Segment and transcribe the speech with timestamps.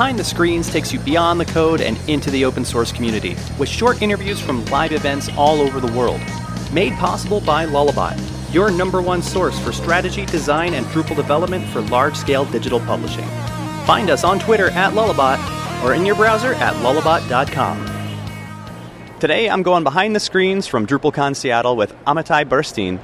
[0.00, 3.68] Behind the Screens takes you beyond the code and into the open source community with
[3.68, 6.22] short interviews from live events all over the world.
[6.72, 8.18] Made possible by Lullabot,
[8.50, 13.26] your number one source for strategy, design, and Drupal development for large scale digital publishing.
[13.84, 18.08] Find us on Twitter at Lullabot or in your browser at lullabot.com.
[19.20, 23.00] Today I'm going behind the screens from DrupalCon Seattle with Amitai Burstein.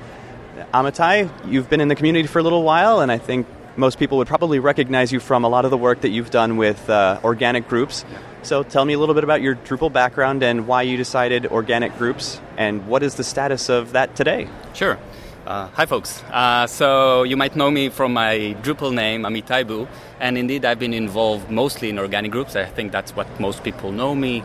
[0.72, 3.46] Amitai, you've been in the community for a little while, and I think
[3.76, 6.56] most people would probably recognize you from a lot of the work that you've done
[6.56, 8.04] with uh, organic groups.
[8.42, 11.96] So tell me a little bit about your Drupal background and why you decided organic
[11.98, 14.48] groups, and what is the status of that today?
[14.72, 14.98] Sure.
[15.46, 16.22] Uh, hi, folks.
[16.24, 19.86] Uh, so you might know me from my Drupal name, Amitaibu,
[20.18, 22.56] and indeed I've been involved mostly in organic groups.
[22.56, 24.42] I think that's what most people know me.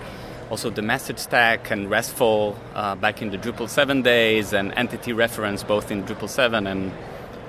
[0.51, 5.13] Also, the message stack and RESTful uh, back in the Drupal 7 days, and entity
[5.13, 6.91] reference both in Drupal 7 and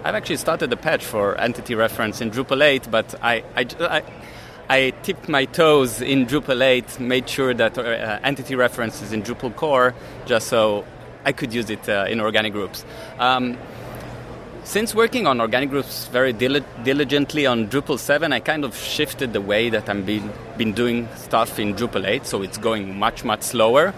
[0.05, 4.03] I've actually started a patch for entity reference in Drupal 8, but I, I, I,
[4.69, 9.23] I tipped my toes in Drupal 8, made sure that uh, entity reference is in
[9.23, 9.95] Drupal core,
[10.27, 10.85] just so
[11.25, 12.85] I could use it uh, in organic groups.
[13.21, 13.57] Um,
[14.65, 19.33] since working on organic groups very dil- diligently on Drupal 7, I kind of shifted
[19.33, 23.23] the way that I've been, been doing stuff in Drupal 8, so it's going much,
[23.23, 23.95] much slower.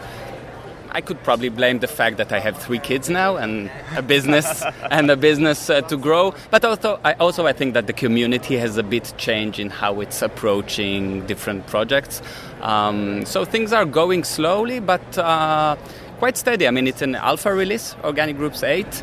[0.95, 4.63] I could probably blame the fact that I have three kids now and a business
[4.93, 6.35] and a business uh, to grow.
[6.53, 10.01] But also I, also, I think that the community has a bit changed in how
[10.01, 12.23] it's approaching different projects.
[12.63, 15.77] Um, so things are going slowly, but uh,
[16.19, 16.69] quite steady.
[16.69, 19.03] I mean, it's an alpha release, Organic Groups 8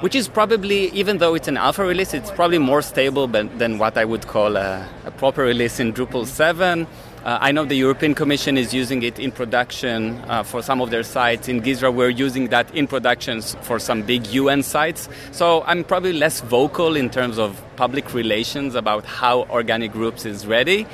[0.00, 3.76] which is probably, even though it's an alpha release, it's probably more stable than, than
[3.76, 6.86] what I would call a, a proper release in Drupal 7.
[7.22, 10.88] Uh, I know the European Commission is using it in production uh, for some of
[10.88, 11.48] their sites.
[11.48, 15.06] In Gizra, we're using that in productions for some big UN sites.
[15.30, 20.46] So I'm probably less vocal in terms of public relations about how organic groups is
[20.46, 20.86] ready.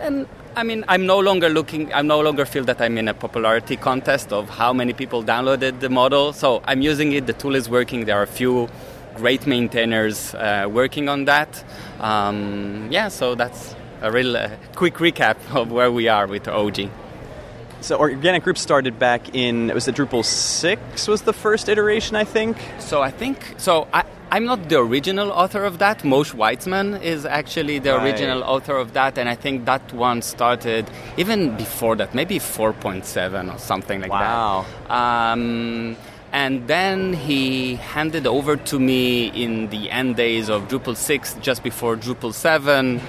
[0.00, 3.14] And I mean, I'm no longer looking, I no longer feel that I'm in a
[3.14, 6.32] popularity contest of how many people downloaded the model.
[6.32, 8.04] So I'm using it, the tool is working.
[8.04, 8.68] There are a few
[9.16, 11.64] great maintainers uh, working on that.
[12.00, 16.90] Um, yeah, so that's a real uh, quick recap of where we are with OG.
[17.80, 22.16] So organic Group started back in it was it Drupal six was the first iteration
[22.16, 22.56] I think.
[22.78, 23.86] So I think so.
[23.92, 26.00] I, I'm not the original author of that.
[26.00, 28.02] Moshe Weitzman is actually the right.
[28.02, 33.54] original author of that, and I think that one started even before that, maybe 4.7
[33.54, 34.66] or something like wow.
[34.88, 34.90] that.
[34.90, 35.32] Wow.
[35.32, 35.96] Um,
[36.32, 41.62] and then he handed over to me in the end days of Drupal 6, just
[41.62, 43.00] before Drupal 7.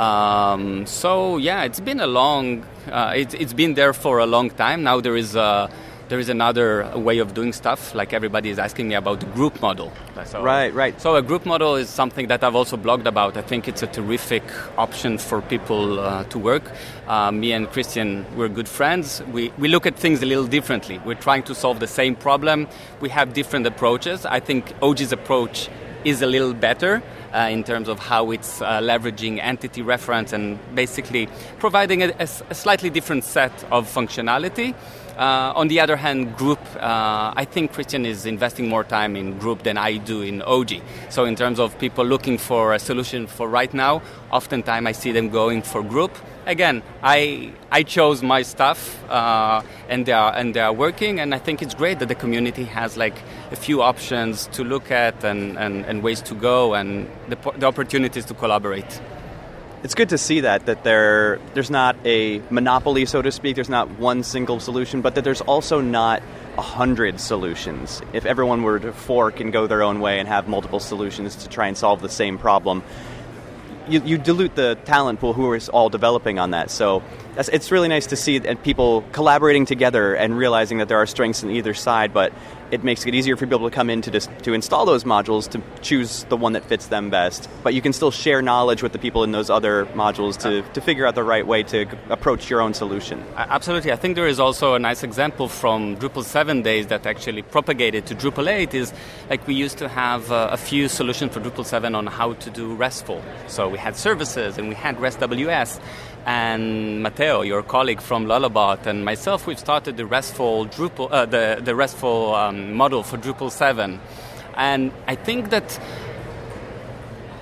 [0.00, 2.64] Um, so yeah, it's been a long.
[2.90, 4.82] Uh, it, has been there for a long time.
[4.82, 5.70] Now there is a,
[6.08, 7.94] there is another way of doing stuff.
[7.94, 9.92] Like everybody is asking me about the group model.
[10.24, 10.98] So, right, right.
[10.98, 13.36] So a group model is something that I've also blogged about.
[13.36, 14.42] I think it's a terrific
[14.78, 16.62] option for people uh, to work.
[17.06, 19.22] Uh, me and Christian, we're good friends.
[19.32, 20.98] We we look at things a little differently.
[21.04, 22.68] We're trying to solve the same problem.
[23.00, 24.24] We have different approaches.
[24.24, 25.68] I think OG's approach
[26.04, 27.02] is a little better
[27.34, 31.28] uh, in terms of how it's uh, leveraging entity reference and basically
[31.58, 34.74] providing a, a, a slightly different set of functionality.
[35.16, 39.38] Uh, on the other hand, group, uh, I think Christian is investing more time in
[39.38, 40.80] group than I do in OG.
[41.08, 45.12] So, in terms of people looking for a solution for right now, oftentimes I see
[45.12, 46.16] them going for group
[46.46, 51.34] again, I I chose my stuff, uh, and they are and they are working, and
[51.34, 53.16] I think it's great that the community has like
[53.50, 57.66] a few options to look at and, and, and ways to go, and the, the
[57.66, 59.00] opportunities to collaborate.
[59.82, 63.54] It's good to see that that there there's not a monopoly, so to speak.
[63.54, 66.22] There's not one single solution, but that there's also not
[66.58, 68.02] a hundred solutions.
[68.12, 71.48] If everyone were to fork and go their own way and have multiple solutions to
[71.48, 72.82] try and solve the same problem,
[73.88, 76.70] you, you dilute the talent pool who is all developing on that.
[76.70, 77.02] So
[77.36, 81.42] it's really nice to see that people collaborating together and realizing that there are strengths
[81.42, 82.32] in either side, but
[82.70, 85.48] it makes it easier for people to come in to, dis- to install those modules
[85.50, 87.48] to choose the one that fits them best.
[87.62, 90.80] But you can still share knowledge with the people in those other modules to, to
[90.80, 93.24] figure out the right way to approach your own solution.
[93.36, 93.92] Absolutely.
[93.92, 98.06] I think there is also a nice example from Drupal 7 days that actually propagated
[98.06, 98.92] to Drupal 8 is
[99.28, 102.50] like we used to have uh, a few solutions for Drupal 7 on how to
[102.50, 103.22] do RESTful.
[103.48, 105.80] So we had services and we had REST WS
[106.26, 111.60] and Mateu, your colleague from Lullabot, and myself, we've started the RESTful Drupal, uh, the,
[111.62, 114.00] the RESTful um, model for Drupal 7.
[114.54, 115.80] And I think that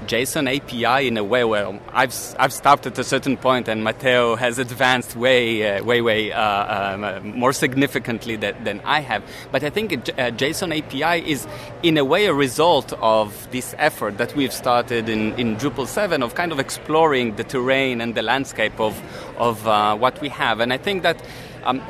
[0.09, 4.39] JSON API in a way where I've, I've stopped at a certain point and Mateu
[4.39, 9.23] has advanced way, uh, way, way uh, um, uh, more significantly that, than I have.
[9.53, 9.99] But I think a
[10.33, 11.47] JSON API is,
[11.83, 16.23] in a way, a result of this effort that we've started in, in Drupal 7
[16.23, 18.99] of kind of exploring the terrain and the landscape of,
[19.37, 20.61] of uh, what we have.
[20.61, 21.23] And I think that
[21.65, 21.83] um,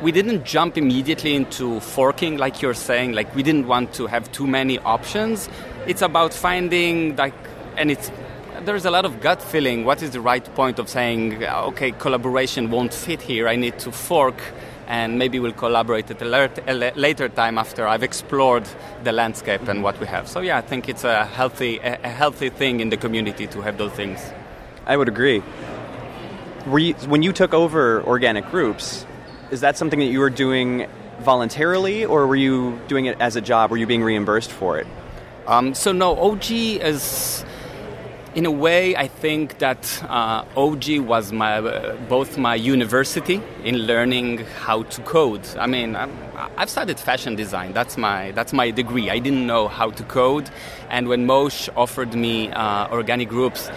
[0.00, 4.32] we didn't jump immediately into forking like you're saying like we didn't want to have
[4.32, 5.50] too many options
[5.86, 7.34] it's about finding like
[7.80, 8.12] and it's
[8.66, 12.70] there's a lot of gut feeling what is the right point of saying okay collaboration
[12.70, 14.38] won't fit here i need to fork
[14.90, 18.68] and maybe we'll collaborate at a later time after I've explored
[19.04, 20.26] the landscape and what we have.
[20.26, 23.78] So yeah, I think it's a healthy, a healthy thing in the community to have
[23.78, 24.20] those things.
[24.86, 25.44] I would agree.
[26.66, 29.06] You, when you took over organic groups,
[29.52, 30.88] is that something that you were doing
[31.20, 33.70] voluntarily, or were you doing it as a job?
[33.70, 34.88] Were you being reimbursed for it?
[35.46, 37.44] Um, so no, OG is.
[38.32, 43.78] In a way, I think that uh, OG was my, uh, both my university in
[43.88, 45.44] learning how to code.
[45.58, 46.08] I mean, i
[46.56, 47.72] have studied fashion design.
[47.72, 49.10] That's my that's my degree.
[49.10, 50.48] I didn't know how to code,
[50.90, 53.68] and when Moshe offered me uh, organic groups,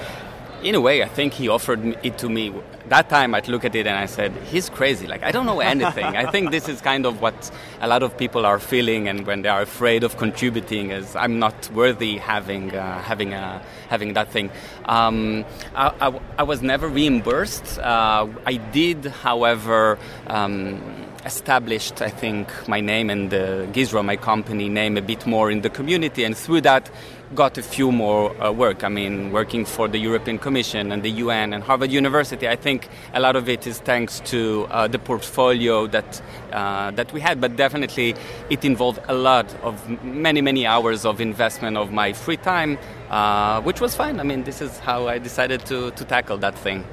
[0.63, 2.53] in a way, I think he offered it to me.
[2.87, 5.07] That time, I'd look at it and I said, "He's crazy.
[5.07, 7.51] Like I don't know anything." I think this is kind of what
[7.81, 11.39] a lot of people are feeling, and when they are afraid of contributing, is I'm
[11.39, 14.49] not worthy having uh, having a, having that thing.
[14.85, 15.45] Um,
[15.75, 17.79] I, I, I, was never reimbursed.
[17.79, 19.97] Uh, I did, however.
[20.27, 20.81] Um,
[21.25, 25.61] established, I think, my name and the Gizra, my company name, a bit more in
[25.61, 26.89] the community, and through that,
[27.33, 28.83] got a few more uh, work.
[28.83, 32.47] I mean, working for the European Commission and the UN and Harvard University.
[32.47, 36.21] I think a lot of it is thanks to uh, the portfolio that
[36.51, 38.15] uh, that we had, but definitely
[38.49, 42.77] it involved a lot of many many hours of investment of my free time,
[43.09, 44.19] uh, which was fine.
[44.19, 46.85] I mean, this is how I decided to to tackle that thing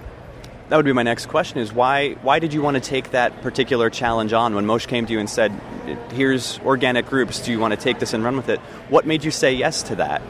[0.70, 3.42] that would be my next question is why why did you want to take that
[3.42, 4.54] particular challenge on?
[4.54, 5.50] When Moshe came to you and said
[6.12, 8.60] here's organic groups do you want to take this and run with it?
[8.88, 10.22] What made you say yes to that?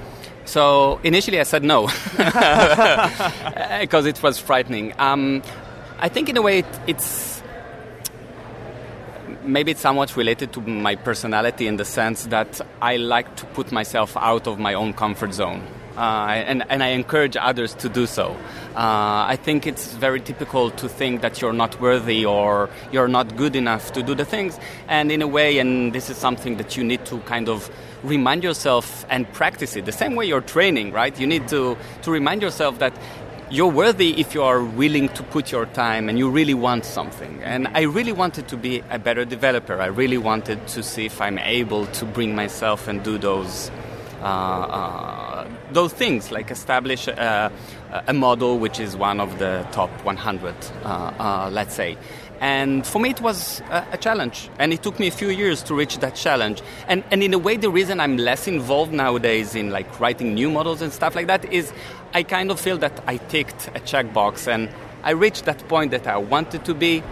[0.46, 1.88] So initially I said no.
[3.80, 4.94] Because it was frightening.
[4.98, 5.42] Um,
[5.98, 7.42] I think in a way it, it's
[9.42, 13.72] maybe it's somewhat related to my personality in the sense that I like to put
[13.72, 15.62] myself out of my own comfort zone.
[15.96, 18.36] Uh, and, and I encourage others to do so.
[18.74, 23.36] Uh, I think it's very typical to think that you're not worthy or you're not
[23.36, 26.76] good enough to do the things, and in a way, and this is something that
[26.76, 27.68] you need to kind of
[28.02, 29.84] remind yourself and practice it.
[29.84, 31.18] The same way you're training, right?
[31.18, 32.92] You need to, to remind yourself that
[33.50, 37.42] you're worthy if you are willing to put your time and you really want something.
[37.42, 39.80] And I really wanted to be a better developer.
[39.80, 43.70] I really wanted to see if I'm able to bring myself and do those.
[44.22, 45.29] Uh, uh,
[45.72, 47.52] those things, like establish a,
[48.06, 51.96] a, model which is one of the top 100, uh, uh, let's say.
[52.40, 54.48] And for me, it was a, a, challenge.
[54.58, 56.62] And it took me a few years to reach that challenge.
[56.88, 60.50] And, and in a way, the reason I'm less involved nowadays in like writing new
[60.50, 61.72] models and stuff like that is
[62.14, 64.70] I kind of feel that I ticked a checkbox and
[65.02, 67.02] I reached that point that I wanted to be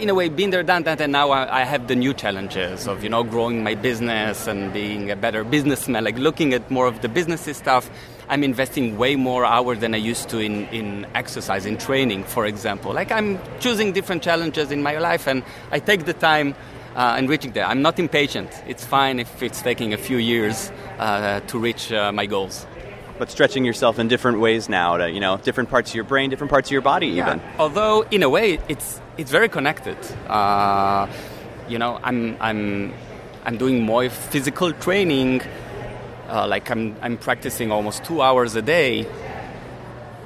[0.00, 3.04] in a way, been there, done that, and now I, have the new challenges of
[3.04, 6.04] you know growing my business and being a better businessman.
[6.04, 7.88] Like looking at more of the businessy stuff,
[8.28, 12.46] I'm investing way more hours than I used to in in exercise, in training, for
[12.46, 12.92] example.
[12.92, 16.54] Like I'm choosing different challenges in my life, and I take the time.
[16.94, 17.64] Uh, and reaching there.
[17.64, 18.50] I'm not impatient.
[18.66, 22.66] It's fine if it's taking a few years uh, to reach uh, my goals
[23.18, 26.30] but stretching yourself in different ways now to you know different parts of your brain,
[26.30, 27.26] different parts of your body, yeah.
[27.26, 27.42] even.
[27.58, 29.96] Although in a way, it's it's very connected.
[30.28, 31.06] Uh,
[31.68, 32.92] you know, I'm I'm
[33.44, 35.42] I'm doing more physical training.
[36.28, 39.06] Uh, like I'm I'm practicing almost two hours a day.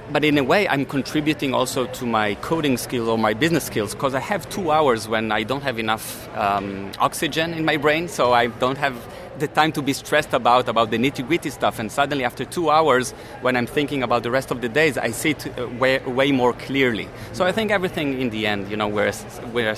[0.08, 3.92] But in a way, I'm contributing also to my coding skills or my business skills
[3.92, 8.06] because I have two hours when I don't have enough um, oxygen in my brain,
[8.06, 8.94] so I don't have
[9.38, 11.78] the time to be stressed about about the nitty gritty stuff.
[11.78, 15.10] And suddenly, after two hours, when I'm thinking about the rest of the days, I
[15.10, 17.08] see it uh, way, way more clearly.
[17.32, 19.12] So I think everything in the end, you know, we're,
[19.52, 19.74] we're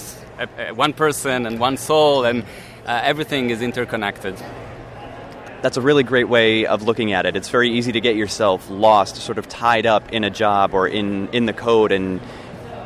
[0.75, 2.45] one person and one soul, and
[2.87, 4.37] uh, everything is interconnected.
[5.61, 7.35] That's a really great way of looking at it.
[7.35, 10.87] It's very easy to get yourself lost, sort of tied up in a job or
[10.87, 12.21] in, in the code, and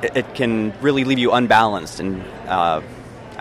[0.02, 2.80] it can really leave you unbalanced and uh,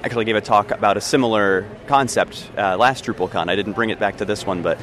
[0.04, 3.50] actually gave a talk about a similar concept uh, last DrupalCon.
[3.50, 4.80] I didn't bring it back to this one, but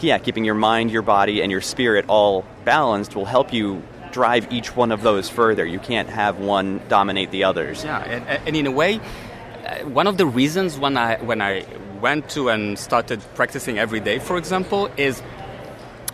[0.00, 4.52] yeah, keeping your mind, your body, and your spirit all balanced will help you drive
[4.52, 5.64] each one of those further.
[5.64, 7.84] You can't have one dominate the others.
[7.84, 9.00] Yeah, and, and in a way,
[9.64, 11.64] uh, one of the reasons when I when I
[12.00, 15.22] went to and started practicing every day, for example, is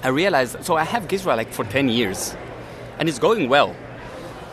[0.03, 2.37] I realized, so I have Gizra like for 10 years,
[2.99, 3.75] and it's going well.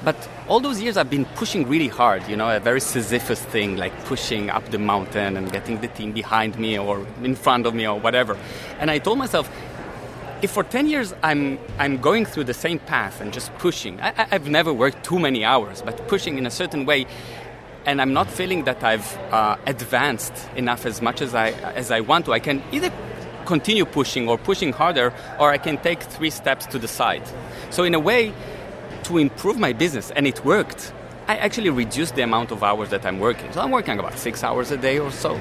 [0.04, 0.16] But
[0.48, 3.94] all those years I've been pushing really hard, you know, a very Sisyphus thing, like
[4.06, 7.88] pushing up the mountain and getting the team behind me or in front of me
[7.88, 8.38] or whatever.
[8.80, 9.50] And I told myself,
[10.42, 14.12] if for 10 years I'm, I'm going through the same path and just pushing, I,
[14.32, 17.06] have never worked too many hours, but pushing in a certain way,
[17.86, 22.00] and I'm not feeling that I've uh, advanced enough as much as I, as I
[22.00, 22.92] want to, I can either
[23.46, 27.24] continue pushing or pushing harder, or I can take three steps to the side.
[27.70, 28.34] So, in a way,
[29.12, 30.94] to improve my business, and it worked,
[31.28, 33.52] I actually reduced the amount of hours that I'm working.
[33.52, 35.40] So, I'm working about six hours a day or so.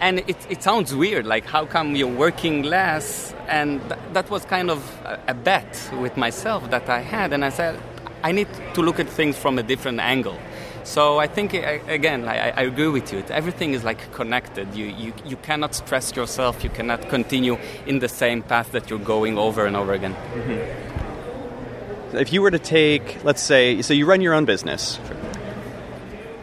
[0.00, 3.34] And it, it sounds weird, like how come you're working less?
[3.48, 7.32] And th- that was kind of a, a bet with myself that I had.
[7.32, 7.80] And I said,
[8.22, 10.38] I need to look at things from a different angle.
[10.82, 13.24] So I think again, I, I, agree with you.
[13.30, 14.74] Everything is like connected.
[14.74, 16.62] You, you you cannot stress yourself.
[16.62, 17.56] You cannot continue
[17.86, 20.14] in the same path that you're going over and over again.
[20.14, 21.03] Mm-hmm.
[22.16, 24.98] If you were to take, let's say, so you run your own business.
[25.06, 25.16] Sure.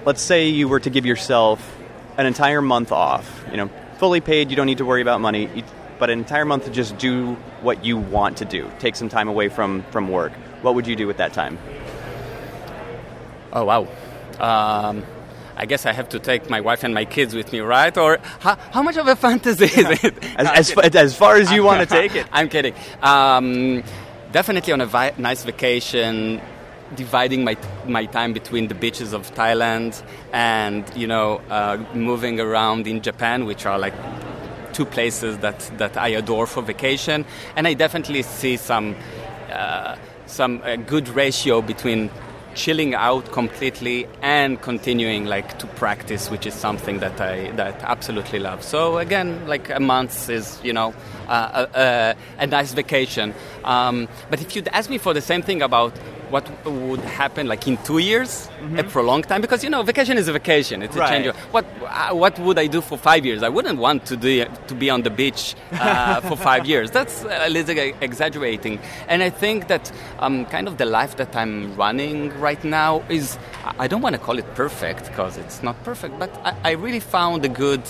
[0.05, 1.77] Let's say you were to give yourself
[2.17, 3.43] an entire month off.
[3.51, 4.49] You know, fully paid.
[4.49, 5.63] You don't need to worry about money.
[5.99, 8.69] But an entire month to just do what you want to do.
[8.79, 10.33] Take some time away from from work.
[10.63, 11.59] What would you do with that time?
[13.53, 13.87] Oh wow.
[14.39, 15.03] Um,
[15.55, 17.95] I guess I have to take my wife and my kids with me, right?
[17.95, 20.23] Or how, how much of a fantasy is it?
[20.37, 22.25] as, as, as, far as you want to take it.
[22.31, 22.73] I'm kidding.
[23.03, 23.83] Um,
[24.31, 26.41] definitely on a vi- nice vacation,
[26.95, 30.01] dividing my my time between the beaches of Thailand
[30.33, 33.93] and you know uh, moving around in Japan, which are like
[34.73, 38.95] two places that that I adore for vacation, and I definitely see some
[39.51, 39.95] uh,
[40.25, 42.09] some uh, good ratio between
[42.55, 48.39] chilling out completely and continuing like to practice which is something that i that absolutely
[48.39, 48.63] love.
[48.63, 50.93] So again like a month is you know
[51.27, 53.33] uh, a, a, a, nice vacation.
[53.63, 55.93] Um, but if you'd ask me for the same thing about
[56.31, 58.79] what would happen like in two years, mm-hmm.
[58.79, 60.81] a prolonged time, because you know vacation is a vacation.
[60.81, 61.27] It's a change.
[61.27, 63.43] Of, what uh, what would I do for five years?
[63.43, 66.91] I wouldn't want to do to be on the beach uh, for five years.
[66.91, 68.79] That's a little exaggerating.
[69.07, 73.37] And I think that um, kind of the life that I'm running right now is
[73.77, 76.99] I don't want to call it perfect because it's not perfect, but I, I really
[76.99, 77.83] found a good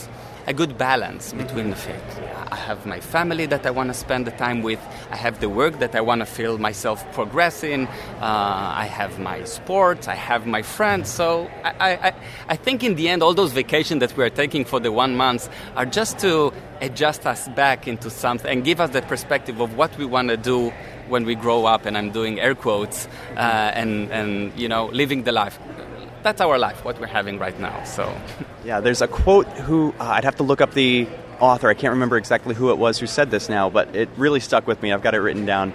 [0.51, 2.19] a good balance between the faith.
[2.51, 4.81] I have my family that I want to spend the time with.
[5.09, 7.87] I have the work that I want to feel myself progressing.
[7.87, 10.09] Uh, I have my sports.
[10.09, 11.09] I have my friends.
[11.09, 12.13] So I, I,
[12.49, 15.15] I think in the end, all those vacations that we are taking for the one
[15.15, 19.77] month are just to adjust us back into something and give us that perspective of
[19.77, 20.73] what we want to do
[21.07, 21.85] when we grow up.
[21.85, 25.57] And I'm doing air quotes uh, and, and you know living the life
[26.23, 27.83] that's our life, what we're having right now.
[27.83, 28.13] So,
[28.65, 31.07] yeah, there's a quote who uh, I'd have to look up the
[31.39, 31.69] author.
[31.69, 34.67] I can't remember exactly who it was who said this now, but it really stuck
[34.67, 34.91] with me.
[34.91, 35.73] I've got it written down.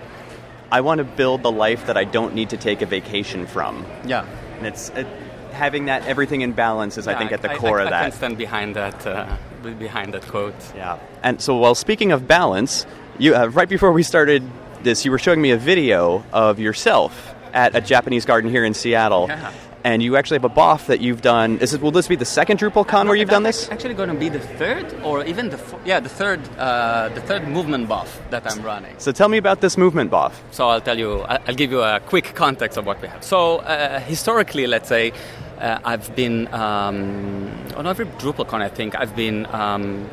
[0.71, 3.87] I want to build the life that I don't need to take a vacation from.
[4.05, 4.27] Yeah,
[4.59, 5.07] and it's it,
[5.53, 7.91] having that everything in balance is, yeah, I think, at the I, core I, of
[7.91, 8.01] that.
[8.01, 10.55] I can stand behind that uh, behind that quote.
[10.75, 12.87] Yeah, and so while speaking of balance,
[13.19, 14.43] you uh, right before we started
[14.83, 18.75] this, you were showing me a video of yourself at a Japanese garden here in
[18.75, 19.27] Seattle.
[19.29, 19.53] Yeah
[19.87, 21.59] and you actually have a BOF that you've done.
[21.59, 23.71] Is it, will this be the second DrupalCon no, where you've done this?
[23.71, 27.47] Actually, going to be the third, or even the yeah, the third, uh, the third
[27.47, 28.97] movement BOF that I'm running.
[28.99, 30.33] So tell me about this movement BOF.
[30.51, 33.23] So I'll tell you, I'll give you a quick context of what we have.
[33.23, 35.13] So uh, historically, let's say.
[35.57, 38.61] Uh, I've been um, on every DrupalCon.
[38.61, 40.07] I think I've been um,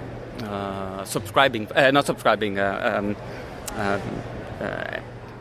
[0.43, 3.15] uh, subscribing, uh, not subscribing, uh, um,
[3.77, 4.01] um,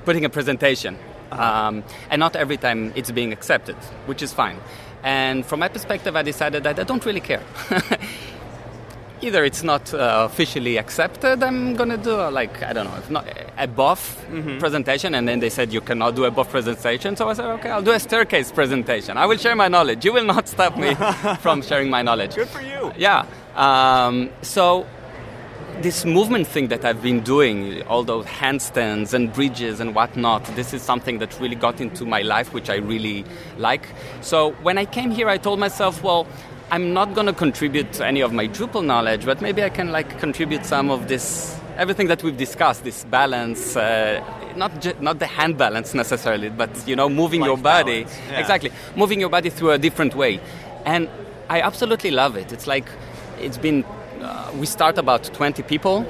[0.05, 0.99] putting a presentation
[1.39, 4.59] um, and not every time it's being accepted, which is fine.
[5.03, 7.43] And from my perspective, I decided that I don't really care.
[9.21, 13.09] Either it's not uh, officially accepted, I'm gonna do a, like I don't know, if
[13.09, 13.25] not
[13.57, 14.59] a BOF mm-hmm.
[14.59, 17.15] presentation, and then they said you cannot do a BOF presentation.
[17.15, 19.17] So I said, okay, I'll do a staircase presentation.
[19.17, 20.05] I will share my knowledge.
[20.05, 20.95] You will not stop me
[21.41, 22.35] from sharing my knowledge.
[22.35, 22.93] Good for you.
[22.97, 23.25] Yeah.
[23.55, 24.87] Um, so
[25.81, 30.73] this movement thing that I've been doing, all those handstands and bridges and whatnot, this
[30.75, 33.25] is something that really got into my life, which I really
[33.59, 33.88] like.
[34.21, 36.26] So when I came here, I told myself, well,
[36.71, 39.91] I'm not going to contribute to any of my Drupal knowledge, but maybe I can
[39.93, 44.23] like contribute some of this, everything that we've discussed, this balance, uh,
[44.57, 48.38] not ju- not the hand balance necessarily, but you know, moving Life your body, yeah.
[48.41, 50.41] exactly, moving your body through a different way,
[50.85, 51.09] and
[51.49, 52.52] I absolutely love it.
[52.52, 52.87] It's like
[53.38, 53.85] it's been
[54.23, 56.07] uh, we start about 20 people,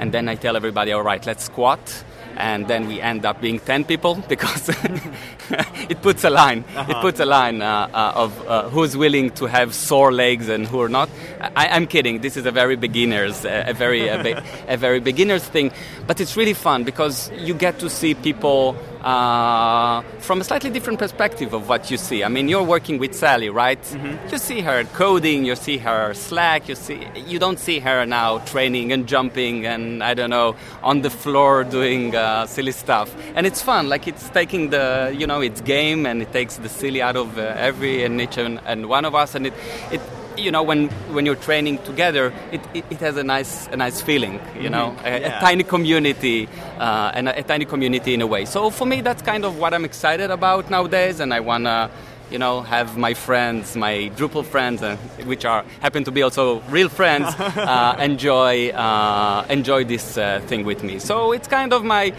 [0.00, 2.04] and then I tell everybody, all right, let's squat.
[2.36, 4.68] and then we end up being 10 people because
[5.88, 6.92] it puts a line uh-huh.
[6.92, 10.66] it puts a line uh, uh, of uh, who's willing to have sore legs and
[10.66, 11.08] who are not
[11.54, 15.44] I, am kidding this is a very beginners a, a very a, a, very beginners
[15.44, 15.72] thing
[16.06, 20.98] but it's really fun because you get to see people uh, from a slightly different
[20.98, 22.24] perspective of what you see.
[22.24, 23.80] I mean, you're working with Sally, right?
[23.80, 24.28] Mm-hmm.
[24.30, 28.38] You see her coding, you see her Slack, you see you don't see her now
[28.38, 33.14] training and jumping and I don't know on the floor doing uh, silly stuff.
[33.34, 36.68] And it's fun, like it's taking the you know it's game and it takes the
[36.68, 39.54] silly out of uh, every and each and, and one of us, and it
[39.92, 40.00] it
[40.36, 44.00] you know when when you're training together it, it, it has a nice a nice
[44.00, 45.06] feeling you know mm-hmm.
[45.06, 45.38] a, yeah.
[45.38, 46.48] a, tiny community
[46.78, 49.58] uh, and a, a, tiny community in a way so for me that's kind of
[49.58, 51.90] what i'm excited about nowadays and i want to
[52.30, 56.60] you know have my friends my drupal friends uh, which are happen to be also
[56.62, 61.84] real friends uh, enjoy uh, enjoy this uh, thing with me so it's kind of
[61.84, 62.12] my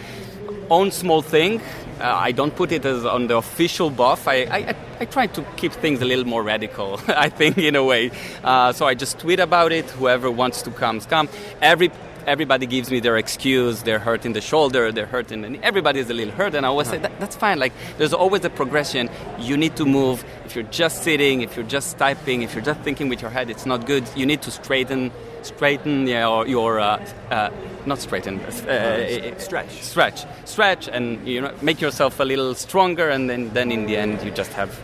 [0.70, 1.62] own small thing
[2.00, 4.28] uh, I don't put it as on the official BOF.
[4.28, 7.84] I, I, I, try to keep things a little more radical, I think, in a
[7.84, 8.12] way.
[8.44, 9.86] Uh, so I just tweet about it.
[9.92, 11.30] Whoever wants to come, come.
[11.62, 11.92] Every
[12.26, 13.84] everybody gives me their excuse.
[13.84, 14.92] They're hurt in the shoulder.
[14.92, 17.60] They're hurt in the Everybody's a little hurt, and I always say that, that's fine.
[17.60, 19.10] Like there's always a progression.
[19.40, 20.24] You need to move.
[20.46, 23.50] If you're just sitting, if you're just typing, if you're just thinking with your head,
[23.50, 24.04] it's not good.
[24.16, 25.12] You need to straighten
[25.46, 27.52] straighten your, your uh, uh,
[27.86, 33.10] not straighten, uh, uh stretch, stretch, stretch, and you know make yourself a little stronger,
[33.10, 34.78] and then then in the end you just have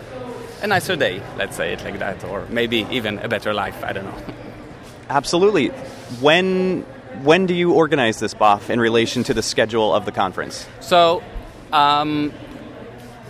[0.62, 1.21] a nicer day.
[1.38, 3.83] Let's say it like that, or maybe even a better life.
[3.83, 4.33] I don't know.
[5.10, 5.69] Absolutely.
[6.21, 6.86] When
[7.24, 10.68] when do you organize this, BOF, in relation to the schedule of the conference?
[10.80, 11.24] So.
[11.74, 12.34] Um,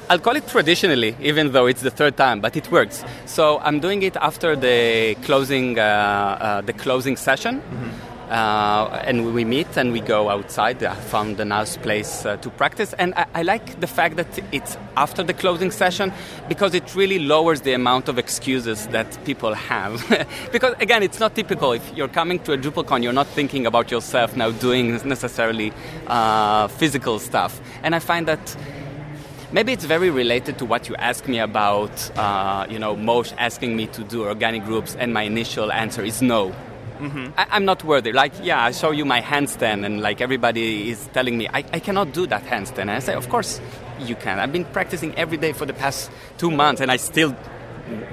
[0.09, 3.05] I'll call it traditionally, even though it's the third time, but it works.
[3.25, 7.61] So I'm doing it after the closing, uh, uh, the closing session.
[7.61, 8.10] Mm-hmm.
[8.31, 10.81] Uh, and we meet and we go outside.
[10.81, 14.39] I found a nice place uh, to practice, and I, I, like the fact that
[14.53, 16.13] it's after the closing session
[16.47, 20.01] because it really lowers the amount of excuses that people have.
[20.53, 21.73] because again, it's not typical.
[21.73, 25.73] If you're coming to a DrupalCon, you're not thinking about yourself now doing necessarily
[26.07, 28.55] uh, physical stuff, and I find that
[29.51, 33.75] maybe it's very related to what you asked me about, uh, you know, Moshe asking
[33.75, 36.55] me to do organic groups, and my initial answer is no.
[37.01, 37.31] Mm-hmm.
[37.38, 38.12] I, am not worthy.
[38.12, 41.79] Like, yeah, I show you my handstand, and like everybody is telling me, I, I
[41.79, 42.81] cannot do that handstand.
[42.81, 43.60] And I say, of course
[44.00, 44.39] you can.
[44.39, 47.36] I've been practicing every day for the past two months, and I still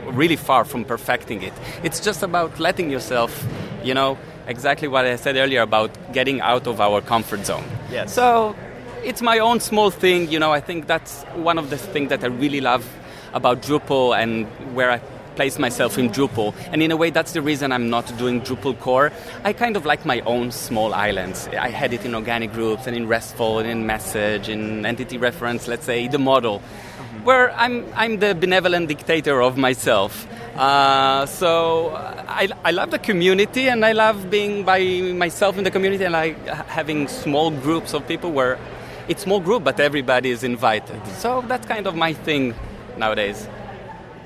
[0.06, 1.52] really far from perfecting it.
[1.82, 3.46] It's just about letting yourself,
[3.84, 7.64] you know, exactly what I said earlier about getting out of our comfort zone.
[7.90, 8.14] Yes.
[8.14, 8.56] So
[9.04, 10.30] it's my own small thing.
[10.30, 12.88] You know, I think that's one of the things that I really love
[13.34, 15.00] about Drupal and where I
[15.38, 16.52] place myself in Drupal.
[16.72, 19.12] And in a way, that's the reason I'm not doing Drupal core.
[19.44, 21.46] I kind of like my own small islands.
[21.46, 25.68] I had it in organic groups and in RESTful and in message, in entity reference,
[25.68, 27.24] let's say, the model, mm-hmm.
[27.24, 30.26] where I'm, I'm the benevolent dictator of myself.
[30.56, 31.94] Uh, so
[32.26, 34.80] I, I love the community and I love being by
[35.24, 38.58] myself in the community and like having small groups of people where
[39.06, 41.00] it's small group, but everybody is invited.
[41.18, 42.56] So that's kind of my thing
[42.96, 43.46] nowadays.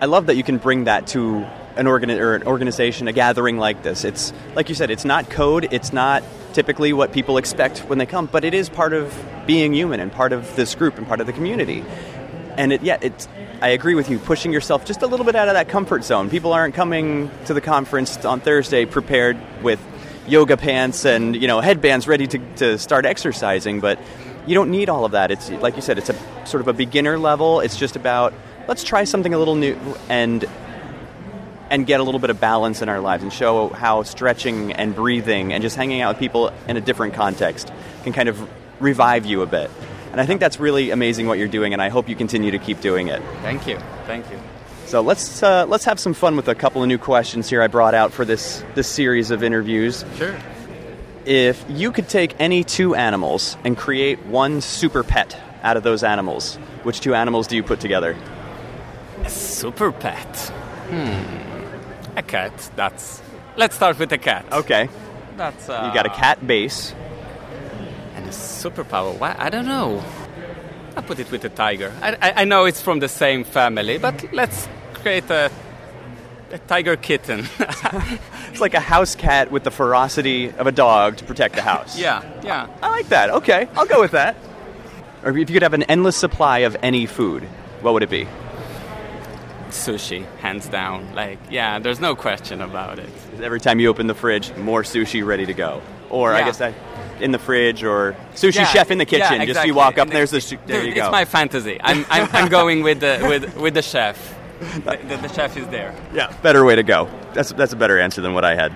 [0.02, 3.58] I love that you can bring that to an organ or an organization, a gathering
[3.58, 4.02] like this.
[4.02, 5.68] It's like you said, it's not code.
[5.70, 9.72] It's not typically what people expect when they come, but it is part of being
[9.72, 11.84] human and part of this group and part of the community.
[12.56, 13.28] And it, yeah, it's.
[13.60, 14.18] I agree with you.
[14.18, 16.30] Pushing yourself just a little bit out of that comfort zone.
[16.30, 19.80] People aren't coming to the conference on Thursday prepared with
[20.26, 24.00] yoga pants and you know headbands ready to, to start exercising, but
[24.48, 25.30] you don't need all of that.
[25.30, 27.60] It's like you said, it's a sort of a beginner level.
[27.60, 28.34] It's just about
[28.68, 29.76] let's try something a little new
[30.08, 30.44] and
[31.70, 34.94] and get a little bit of balance in our lives and show how stretching and
[34.94, 37.72] breathing and just hanging out with people in a different context
[38.02, 38.48] can kind of
[38.78, 39.70] revive you a bit.
[40.10, 42.58] And I think that's really amazing what you're doing, and I hope you continue to
[42.58, 43.22] keep doing it.
[43.40, 43.78] Thank you.
[44.06, 44.38] Thank you.
[44.84, 47.68] So let's uh, let's have some fun with a couple of new questions here I
[47.68, 50.04] brought out for this this series of interviews.
[50.16, 50.36] Sure
[51.24, 56.02] if you could take any two animals and create one super pet out of those
[56.02, 58.16] animals, which two animals do you put together?
[59.24, 60.36] A super pet.
[60.90, 62.16] Hmm.
[62.16, 62.70] A cat.
[62.76, 63.22] That's.
[63.56, 64.44] Let's start with a cat.
[64.52, 64.88] Okay.
[65.36, 65.68] That's.
[65.68, 65.84] Uh...
[65.86, 66.94] You got a cat base.
[68.14, 69.18] And a superpower.
[69.18, 69.34] Why?
[69.38, 70.02] I don't know.
[70.96, 71.92] I'll put it with a tiger.
[72.02, 75.50] I, I, I know it's from the same family, but let's create a
[76.52, 77.48] a tiger kitten.
[78.50, 81.98] it's like a house cat with the ferocity of a dog to protect the house.
[81.98, 82.68] yeah, yeah.
[82.82, 83.30] I like that.
[83.30, 84.36] Okay, I'll go with that.
[85.24, 87.44] Or if you could have an endless supply of any food,
[87.80, 88.28] what would it be?
[89.72, 91.14] Sushi, hands down.
[91.14, 93.08] Like, yeah, there's no question about it.
[93.40, 95.80] Every time you open the fridge, more sushi ready to go.
[96.10, 96.74] or I guess I,
[97.20, 99.36] in the fridge, or sushi Yeah, chef in the yeah, kitchen.
[99.38, 99.68] Just exactly.
[99.68, 101.04] you walk up, and there's the su- there Dude, you go.
[101.04, 101.78] It's my fantasy.
[101.82, 104.38] I'm, I'm, I'm going with the with, with the chef.
[104.84, 105.94] The, the, the chef is there.
[106.14, 107.08] Yeah, better way to go.
[107.32, 108.72] That's that's a better answer than what I had.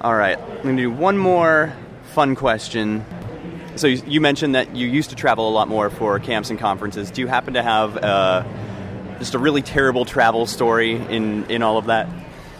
[0.00, 1.72] All right, I'm gonna do one more
[2.12, 3.04] fun question.
[3.76, 6.58] So you, you mentioned that you used to travel a lot more for camps and
[6.58, 7.10] conferences.
[7.10, 8.44] Do you happen to have uh,
[9.22, 12.06] just a really terrible travel story in in all of that?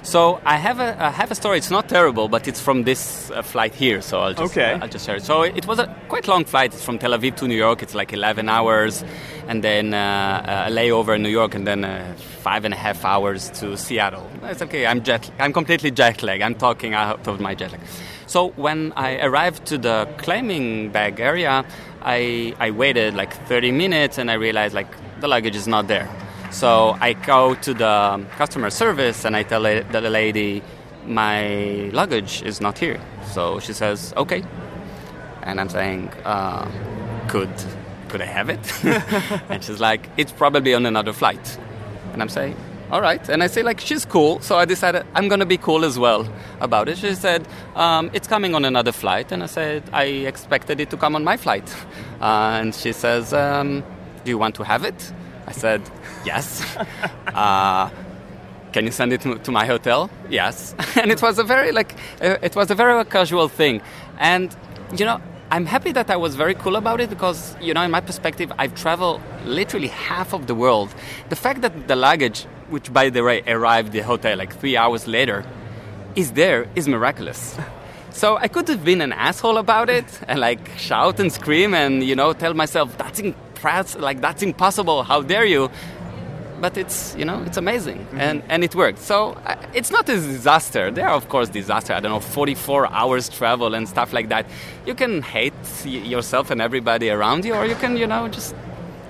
[0.04, 1.58] So I have a I have a story.
[1.58, 4.00] It's not terrible, but it's from this uh, flight here.
[4.02, 4.72] So I'll just Okay.
[4.80, 5.24] I'll just share it.
[5.24, 6.74] So it was a quite long flight.
[6.74, 7.82] It's from Tel Aviv to New York.
[7.82, 9.04] It's like 11 hours,
[9.48, 13.04] and then uh, a layover in New York, and then uh, five and a half
[13.04, 14.26] hours to Seattle.
[14.42, 14.86] It's okay.
[14.86, 15.30] I'm jet.
[15.38, 16.40] I'm completely jet lag.
[16.42, 17.80] I'm talking out of my jet lag.
[18.26, 21.64] So when I arrived to the claiming bag area,
[22.02, 26.08] I I waited like 30 minutes, and I realized like the luggage is not there.
[26.52, 30.62] So I go to the customer service and I tell the lady,
[31.06, 33.00] my luggage is not here.
[33.32, 34.44] So she says, okay.
[35.42, 36.70] And I'm saying, uh,
[37.28, 37.50] could,
[38.08, 38.84] could I have it?
[39.50, 41.58] and she's like, it's probably on another flight.
[42.12, 42.54] And I'm saying,
[42.90, 43.26] all right.
[43.30, 44.38] And I say, like, she's cool.
[44.40, 46.28] So I decided I'm going to be cool as well
[46.60, 46.98] about it.
[46.98, 49.32] She said, um, it's coming on another flight.
[49.32, 51.74] And I said, I expected it to come on my flight.
[52.22, 53.82] Uh, and she says, um,
[54.24, 55.12] do you want to have it?
[55.46, 55.82] I said,
[56.24, 56.76] yes.
[57.34, 57.90] uh,
[58.72, 60.10] can you send it to, my hotel?
[60.30, 60.74] Yes.
[60.96, 63.82] and it was a very like uh, it was a very casual thing,
[64.18, 64.56] and
[64.96, 67.90] you know I'm happy that I was very cool about it because you know in
[67.90, 70.94] my perspective I've traveled literally half of the world.
[71.28, 75.06] The fact that the luggage, which by the way arrived the hotel like three hours
[75.06, 75.44] later,
[76.16, 77.56] is there is miraculous.
[78.10, 82.02] So I could have been an asshole about it and like shout and scream and
[82.02, 83.20] you know tell myself that's
[83.62, 85.04] impress like that's impossible.
[85.04, 85.70] How dare you?
[86.60, 88.98] But it's you know it's amazing and and it worked.
[88.98, 90.90] So uh, it's not a disaster.
[90.90, 91.92] There are of course disaster.
[91.94, 94.46] I don't know 44 hours travel and stuff like that.
[94.86, 98.54] You can hate y- yourself and everybody around you, or you can you know just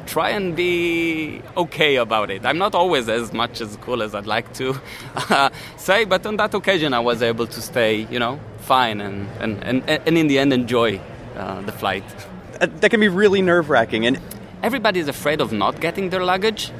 [0.06, 2.44] try and be okay about it.
[2.44, 4.74] I'm not always as much as cool as I'd like to
[5.30, 9.28] uh, say, but on that occasion I was able to stay, you know, fine and,
[9.40, 11.00] and, and, and in the end enjoy
[11.36, 12.02] uh, the flight.
[12.60, 14.18] Uh, That can be really nerve wracking, and
[14.62, 16.70] Everybody is afraid of not getting their luggage,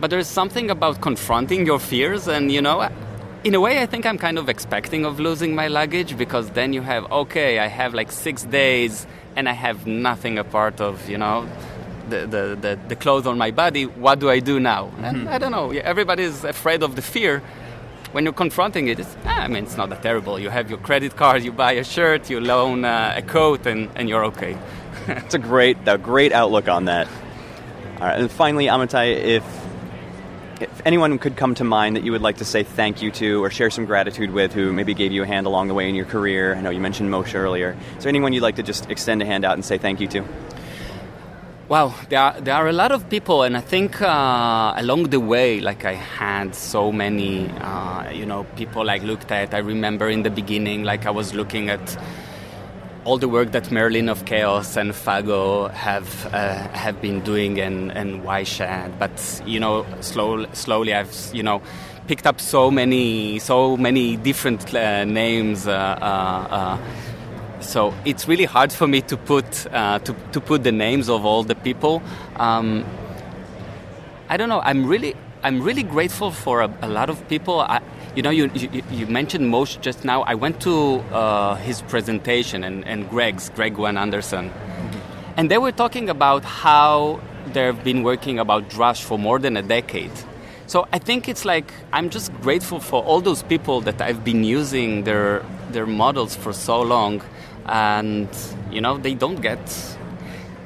[0.00, 2.88] but there's something about confronting your fears and, you know,
[3.44, 6.72] in a way, I think I'm kind of expecting of losing my luggage because then
[6.72, 11.18] you have okay, I have like six days and I have nothing apart of you
[11.18, 11.46] know
[12.08, 13.84] the the, the, the clothes on my body.
[13.86, 14.90] What do I do now?
[15.00, 15.70] And I don't know.
[15.70, 17.40] Yeah, Everybody is afraid of the fear.
[18.12, 20.38] When you're confronting it, it's, ah, I mean, it's not that terrible.
[20.40, 23.90] You have your credit card, you buy a shirt, you loan uh, a coat, and,
[23.94, 24.56] and you're okay.
[25.08, 27.08] It's a great a great outlook on that.
[28.00, 29.66] All right, and finally, Amitai, if
[30.60, 33.44] if anyone could come to mind that you would like to say thank you to
[33.44, 35.94] or share some gratitude with, who maybe gave you a hand along the way in
[35.94, 37.76] your career, I know you mentioned Moshe earlier.
[37.96, 40.08] Is there anyone you'd like to just extend a hand out and say thank you
[40.08, 40.24] to?
[41.68, 45.18] Wow, there are, there are a lot of people, and I think uh, along the
[45.18, 49.52] way, like I had so many, uh, you know, people I looked at.
[49.52, 51.98] I remember in the beginning, like I was looking at
[53.06, 57.92] all the work that Merlin of Chaos and Fago have uh, have been doing, and
[57.92, 58.98] and yched.
[58.98, 61.62] But you know, slow, slowly I've you know
[62.08, 65.68] picked up so many so many different uh, names.
[65.68, 66.78] Uh, uh, uh,
[67.60, 71.24] so it's really hard for me to put uh, to, to put the names of
[71.24, 72.02] all the people.
[72.34, 72.84] Um,
[74.28, 74.60] I don't know.
[74.60, 75.14] I'm really
[75.44, 77.60] I'm really grateful for a, a lot of people.
[77.60, 77.80] I,
[78.16, 80.22] you know, you, you, you mentioned Moshe just now.
[80.22, 84.50] I went to uh, his presentation and, and Greg's, Greg Wan Anderson,
[85.36, 87.20] and they were talking about how
[87.52, 90.10] they've been working about Drush for more than a decade.
[90.66, 94.44] So I think it's like I'm just grateful for all those people that I've been
[94.44, 97.22] using their their models for so long,
[97.66, 98.28] and
[98.72, 99.60] you know they don't get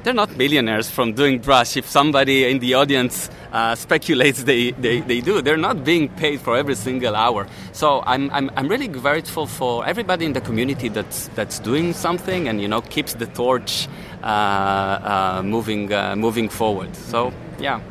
[0.03, 1.77] they're not millionaires from doing Drush.
[1.77, 6.41] If somebody in the audience uh, speculates they, they, they do, they're not being paid
[6.41, 7.47] for every single hour.
[7.71, 12.47] So I'm, I'm, I'm really grateful for everybody in the community that's, that's doing something
[12.47, 13.87] and, you know, keeps the torch
[14.23, 16.95] uh, uh, moving, uh, moving forward.
[16.95, 17.81] So, yeah.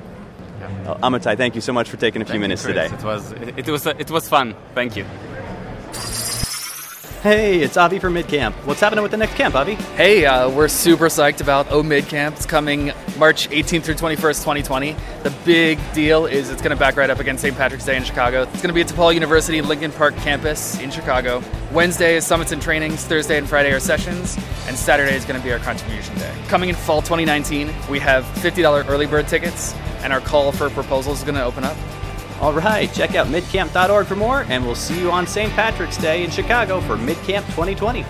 [0.87, 2.91] Uh, Amitai, thank you so much for taking a few Thank you, minutes Chris.
[2.91, 2.95] today.
[2.95, 4.55] It was, it, was, it was fun.
[4.75, 5.07] Thank you.
[7.23, 8.55] Hey, it's Avi from MidCamp.
[8.65, 9.75] What's happening with the next camp, Avi?
[9.75, 12.35] Hey, uh, we're super psyched about O Mid Camp.
[12.35, 14.97] It's coming March 18th through 21st, 2020.
[15.23, 17.55] The big deal is it's going to back right up against St.
[17.55, 18.45] Patrick's Day in Chicago.
[18.45, 21.43] It's going to be at DePaul University Lincoln Park campus in Chicago.
[21.75, 23.05] Wednesday is summits and trainings.
[23.05, 26.35] Thursday and Friday are sessions, and Saturday is going to be our contribution day.
[26.49, 31.19] Coming in fall 2019, we have $50 early bird tickets, and our call for proposals
[31.19, 31.77] is going to open up.
[32.41, 35.53] All right, check out midcamp.org for more, and we'll see you on St.
[35.53, 38.03] Patrick's Day in Chicago for MidCamp 2020.